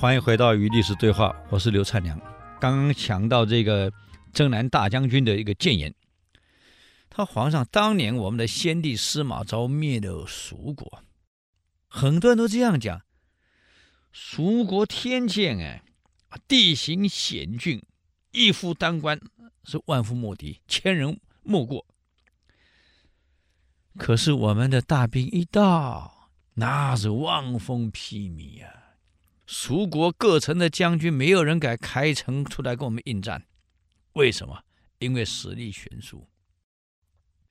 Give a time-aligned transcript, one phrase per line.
[0.00, 2.18] 欢迎回到与历史对话，我是刘灿良。
[2.58, 3.92] 刚刚讲到这个
[4.32, 5.94] 征南大将军的一个谏言，
[7.10, 11.02] 他皇上当年我们的先帝司马昭灭了蜀国，
[11.86, 13.02] 很多人都这样讲，
[14.10, 15.82] 蜀国天堑哎，
[16.48, 17.82] 地形险峻，
[18.30, 19.20] 一夫当关
[19.64, 21.84] 是万夫莫敌，千人莫过。
[23.98, 28.79] 可是我们的大兵一到，那是望风披靡呀。
[29.50, 33.48] 蜀国各城的将军，没有人敢开城出来跟我们应战，
[34.12, 34.62] 为什么？
[35.00, 36.28] 因为实力悬殊。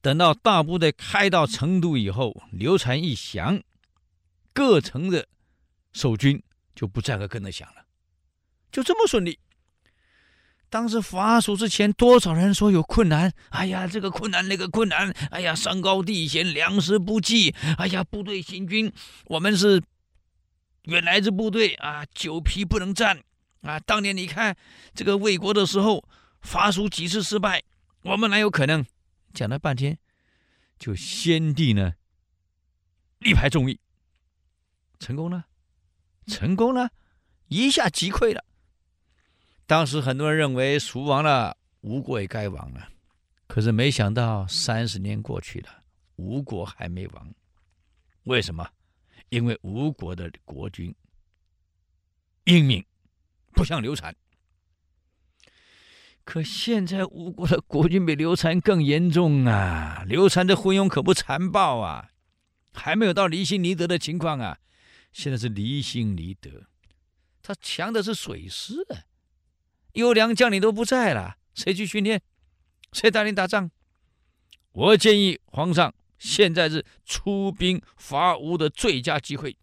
[0.00, 3.62] 等到大部队开到成都以后，刘禅一降，
[4.52, 5.28] 各城的
[5.92, 6.42] 守军
[6.74, 7.84] 就不再会跟着降了，
[8.72, 9.38] 就这么顺利。
[10.68, 13.32] 当时伐蜀之前，多少人说有困难？
[13.50, 18.92] 哎呀，这个困难，那个困难，哎呀，山高地险，粮食不济，哎呀，部队行军，
[19.26, 19.80] 我们是。
[20.84, 23.22] 原来这部队啊，久疲不能战
[23.62, 23.80] 啊！
[23.80, 24.56] 当年你看
[24.94, 26.06] 这个魏国的时候，
[26.42, 27.62] 伐蜀几次失败，
[28.02, 28.84] 我们哪有可能？
[29.32, 29.98] 讲了半天，
[30.78, 31.94] 就先帝呢，
[33.18, 33.80] 力排众议，
[34.98, 35.46] 成功了，
[36.26, 36.90] 成功了，
[37.48, 38.44] 一下击溃了。
[39.66, 42.88] 当时很多人认为蜀亡了，吴国也该亡了，
[43.46, 45.82] 可是没想到三十年过去了，
[46.16, 47.34] 吴国还没亡，
[48.24, 48.68] 为什么？
[49.34, 50.94] 因为吴国的国君
[52.44, 52.84] 英明，
[53.52, 54.14] 不像刘禅。
[56.22, 60.04] 可现在吴国的国君比刘禅更严重啊！
[60.06, 62.10] 刘禅的昏庸可不残暴啊，
[62.72, 64.60] 还没有到离心离德的情况啊。
[65.10, 66.68] 现在是离心离德，
[67.42, 69.02] 他强的是水师啊，
[69.94, 72.22] 优良将领都不在了，谁去训练？
[72.92, 73.72] 谁带领打仗？
[74.70, 75.92] 我建议皇上。
[76.18, 79.56] 现在是出兵伐吴的最佳机会，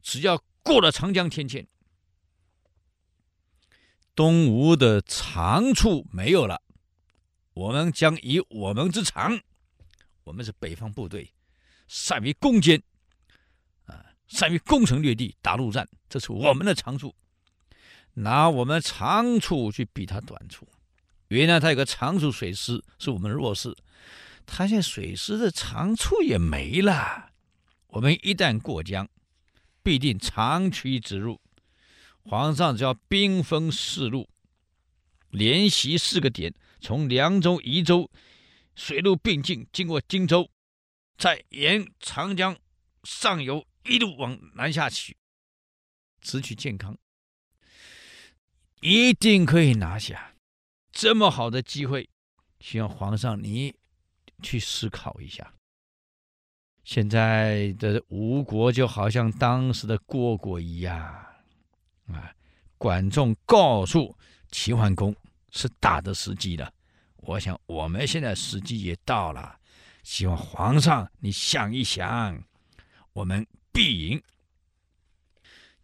[0.00, 1.66] 只要过了长江天堑，
[4.14, 6.62] 东吴的长处没有了，
[7.52, 9.40] 我们将以我们之长，
[10.24, 11.34] 我们是北方部队，
[11.86, 12.82] 善于攻坚，
[13.84, 17.14] 啊，善于攻城略地，打陆战，这是我们的长处，
[18.14, 20.66] 拿我们长处去比他短处。
[21.28, 23.76] 原来他有个长处水师，是我们的弱势。
[24.46, 27.32] 他现在水师的长处也没了，
[27.88, 29.08] 我们一旦过江，
[29.82, 31.40] 必定长驱直入。
[32.22, 34.28] 皇上只要兵分四路，
[35.30, 38.10] 连袭四个点，从凉州、宜州
[38.74, 40.48] 水陆并进，经过荆州，
[41.18, 42.56] 再沿长江
[43.04, 45.16] 上游一路往南下去，
[46.20, 46.96] 直取建康，
[48.80, 50.34] 一定可以拿下。
[50.90, 52.08] 这么好的机会，
[52.58, 53.74] 希望皇上你。
[54.42, 55.52] 去思考一下，
[56.84, 60.96] 现在的吴国就好像当时的虢国一样，
[62.08, 62.32] 啊，
[62.78, 64.16] 管仲告诉
[64.50, 65.14] 齐桓公
[65.50, 66.72] 是打的时机了。
[67.16, 69.58] 我想我们现在时机也到了，
[70.02, 72.44] 希望皇上你想一想，
[73.12, 74.22] 我们必赢。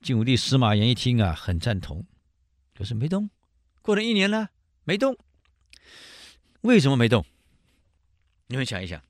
[0.01, 2.07] 晋武帝司马炎一听啊，很赞同，
[2.75, 3.31] 可是没动。
[3.81, 4.51] 过了一年了，
[4.85, 5.17] 没动。
[6.61, 7.25] 为什么没动？
[8.49, 9.01] 你们想一想，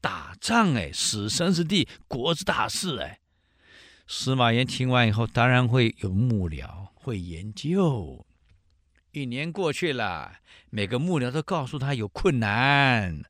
[0.00, 3.20] 打仗哎，死生之地，国之大事哎。
[4.06, 8.26] 司马炎听完以后，当然会有幕僚，会研究。
[9.12, 10.40] 一年过去了，
[10.70, 13.22] 每个幕僚都告诉他有困难，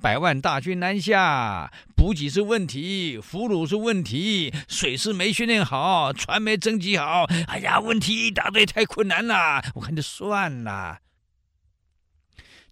[0.00, 7.24] 百万大军南下，补给是问题，俘虏是问题，水师没训练好，船没征集好。
[7.46, 9.62] 哎呀，问题一大堆，太困难了。
[9.74, 10.98] 我看就算了。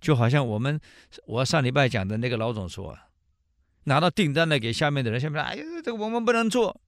[0.00, 0.80] 就好像我们，
[1.26, 2.98] 我上礼拜讲的那个老总说，
[3.84, 6.80] 拿到订单了给下面的人，下面说：“哎呀，这个我们不能做。”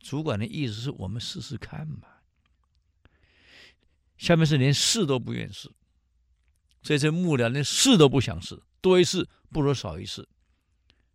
[0.00, 2.08] 主管的意思是我们试试看嘛。
[4.16, 5.70] 下面是连试都不愿试，
[6.82, 10.28] 这些幕僚连试都不想试，多一事不如少一事。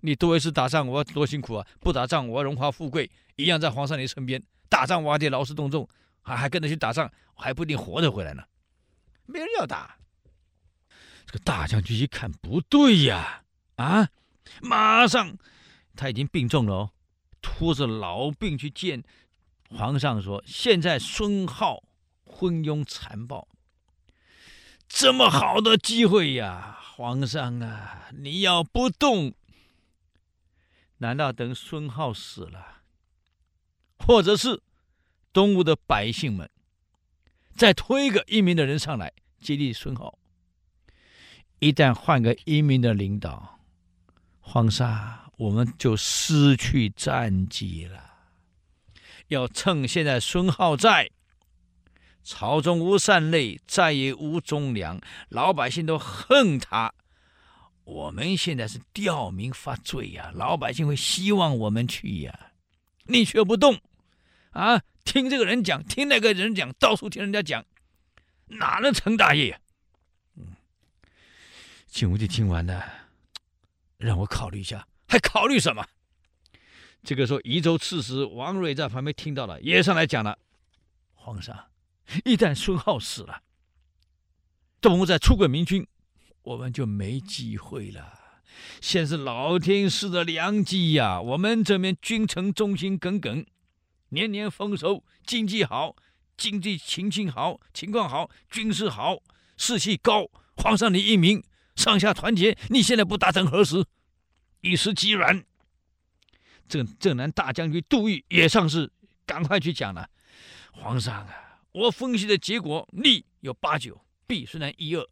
[0.01, 1.68] 你多一事打仗，我要多辛苦啊！
[1.80, 4.44] 不打仗，我要荣华富贵，一样在皇上你身边。
[4.68, 5.88] 打仗我还得劳师动众，
[6.21, 8.44] 还还跟着去打仗，还不一定活着回来呢。
[9.25, 9.97] 没人要打。
[11.33, 13.41] 这大将军一看不对呀，
[13.77, 14.07] 啊，
[14.62, 15.35] 马上
[15.95, 16.91] 他已经病重了哦，
[17.41, 19.03] 拖着老病去见
[19.71, 21.81] 皇上，说：“现在孙皓
[22.24, 23.47] 昏庸残暴，
[24.88, 29.33] 这么好的机会呀，皇上啊，你要不动，
[30.97, 32.83] 难道等孙皓死了，
[33.97, 34.62] 或者是
[35.33, 36.47] 东吴的百姓们
[37.56, 40.13] 再推一个英明的人上来接替孙皓？”
[41.63, 43.57] 一旦换个英明的领导，
[44.42, 48.04] 皇上，我们就失去战机了。
[49.30, 51.10] 要趁现在孙浩在，
[52.21, 55.00] 朝中无善类，再也无忠良，
[55.30, 56.94] 老百姓都恨他。
[57.86, 62.51] 我们现在是吊民发罪呀，老百姓会希望我们去呀，
[63.06, 63.80] 你却不动，
[64.50, 67.63] 啊，听这个人讲，听那个人讲，到处听人家讲，
[68.48, 69.59] 哪能成大业呀？
[71.94, 72.84] 晋武帝听完了，
[74.00, 75.86] 让我考虑一下，还考虑什么？
[77.04, 80.40] 这个时候，宜州刺史王睿在旁边听到了，也上来讲了：
[81.13, 81.68] 皇上，
[82.25, 83.44] 一旦孙皓死了，
[84.81, 85.86] 东吴再出个明君。
[86.42, 88.42] 我们就没机会了。
[88.81, 91.22] 现是老天赐的良机呀！
[91.22, 93.45] 我们这边君臣忠心耿耿，
[94.10, 95.95] 年年丰收，经济好，
[96.36, 99.19] 经济情形好，情况好，军事好，
[99.57, 100.31] 士气高。
[100.57, 101.44] 皇上你英明，
[101.83, 103.85] 上下团结，你现在不大等何时？
[104.62, 105.44] 一时急软。
[106.69, 108.89] 这镇南大将军杜预也上事，
[109.25, 110.09] 赶快去讲了。
[110.71, 115.06] 皇上啊，我分析的结果，利有八九，弊虽然一二。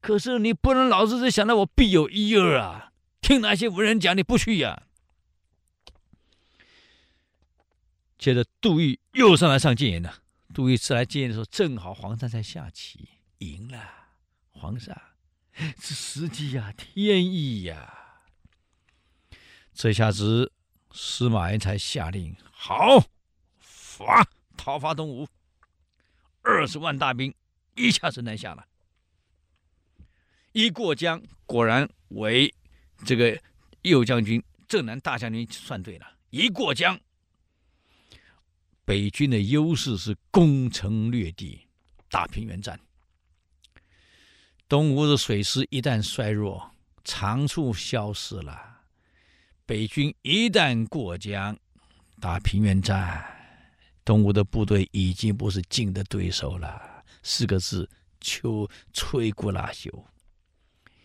[0.00, 2.92] 可是你不能老是只想到我必有一二啊！
[3.20, 4.84] 听那些文人讲你不去呀、
[8.16, 10.22] 接着杜预又上来上谏言了。
[10.54, 13.78] 杜预次来谏言的时候，正好皇上在下棋，赢了。
[14.50, 14.96] 皇上，
[15.80, 18.22] 是时机呀，天意呀！
[19.74, 20.52] 这下子
[20.92, 23.04] 司马炎才下令：好，
[23.58, 24.26] 发
[24.56, 25.28] 讨伐东吴，
[26.42, 27.34] 二十万大兵
[27.74, 28.66] 一下子南下了。
[30.52, 32.52] 一过江，果然为
[33.04, 33.40] 这个
[33.82, 36.06] 右将军、镇南大将军算对了。
[36.30, 36.98] 一过江，
[38.84, 41.66] 北军的优势是攻城略地，
[42.08, 42.78] 打平原战。
[44.68, 48.82] 东吴的水师一旦衰弱，长处消失了。
[49.64, 51.58] 北军一旦过江，
[52.20, 53.24] 打平原战，
[54.04, 57.02] 东吴的部队已经不是晋的对手了。
[57.22, 57.88] 四个字：
[58.20, 60.04] 秋摧枯拉朽。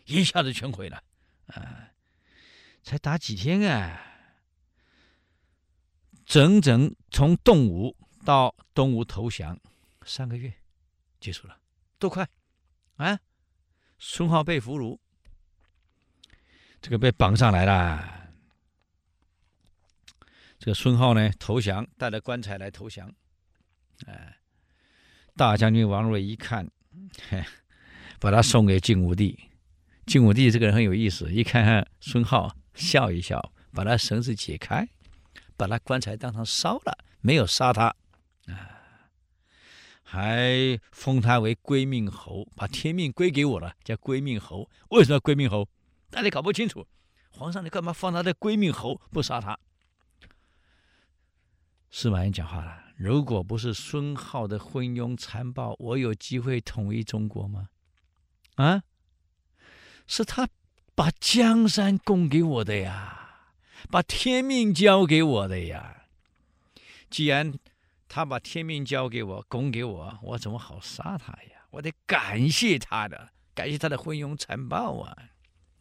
[0.06, 1.02] 一下子全毁了，
[1.48, 1.88] 啊，
[2.84, 3.98] 才打几天啊，
[6.26, 7.96] 整整从东吴
[8.26, 9.58] 到东吴投降
[10.06, 10.54] 三个月，
[11.22, 11.58] 结束了，
[11.98, 12.28] 多快
[12.98, 13.18] 啊！
[14.06, 15.00] 孙皓被俘虏，
[16.82, 18.30] 这个被绑上来了。
[20.60, 23.10] 这个孙皓呢投降，带着棺材来投降，
[24.06, 24.38] 哎，
[25.38, 26.70] 大将军王睿一看，
[27.30, 27.42] 嘿，
[28.20, 29.50] 把他送给晋武帝。
[30.06, 34.86] 晋武帝这个人很有意思，一看看孙皓，笑一笑，把他绳子解开，
[35.56, 37.86] 把他棺材当场烧了，没有杀他，
[38.48, 38.73] 啊，
[40.14, 44.70] 还封他为归命侯，把天命归给我了，叫归命侯。
[44.90, 45.68] 为什么要归命侯？
[46.12, 46.86] 大家搞不清楚。
[47.32, 49.58] 皇上，你干嘛放他的归命侯，不杀他？
[51.90, 57.70] 司马炎讲话了：如果不是孙皓的昏庸残暴，我有机会统一中国吗？
[58.58, 58.84] 啊？
[60.06, 60.48] 是他
[60.94, 63.56] 把江山供给我的呀，
[63.90, 66.06] 把天命交给我的呀。
[67.10, 67.58] 既然
[68.14, 71.66] 他把天命交给我，供给我，我怎么好杀他呀？
[71.72, 75.18] 我得感谢他的，感谢他的昏庸残暴啊！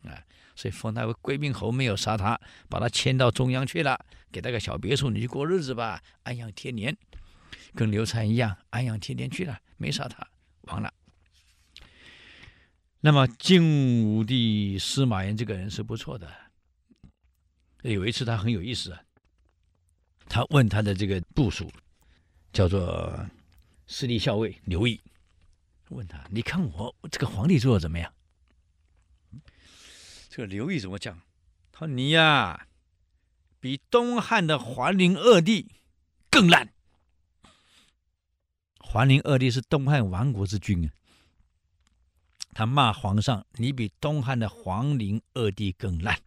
[0.04, 0.16] 啊，
[0.56, 2.40] 所以封他为归命侯，没有杀他，
[2.70, 6.96] 把他迁到中央去了，给他个小别墅，你去过日子吧，安养天年，
[7.74, 10.26] 跟刘禅一样安养天年去了，没杀他，
[10.62, 10.90] 亡了。
[13.00, 16.32] 那么晋武帝司马炎这个人是不错的。
[17.82, 19.02] 有一次他很有意思啊，
[20.30, 21.70] 他问他的这个部属，
[22.52, 23.26] 叫做
[23.86, 25.00] 司隶校尉刘毅，
[25.88, 28.12] 问他：“你看我这个皇帝做的怎么样？”
[30.28, 31.20] 这个刘毅怎么讲？
[31.72, 32.68] 他说：“你呀，
[33.60, 35.70] 比东汉的桓灵二帝
[36.30, 36.72] 更烂。
[38.78, 40.90] 桓灵二帝是东汉亡国之君啊。”
[42.54, 46.20] 他骂皇上：“你比东汉的黄陵二帝更烂。”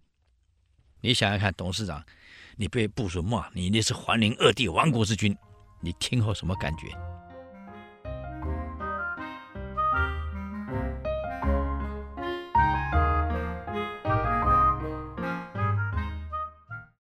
[1.02, 2.04] 你想想看，董事长，
[2.56, 5.38] 你被部署骂你，那是桓灵二帝亡国之君，
[5.86, 6.88] 你听后什么感觉？